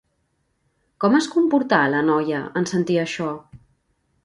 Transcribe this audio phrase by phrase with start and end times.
[1.05, 3.31] Com es comportà, la noia, en sentir això?